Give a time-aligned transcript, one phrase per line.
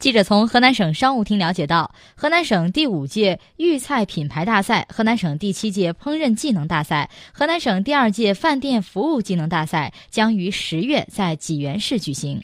[0.00, 12.42] 记者从河南省商务厅了解到河南省第五届豫菜品牌大赛河南省第七届烹饪技能大赛河南省第二届饭店服务技能大赛将于十月在济源市举行。